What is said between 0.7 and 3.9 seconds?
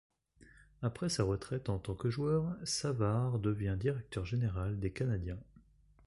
Après sa retraite en tant que joueur, Savard devient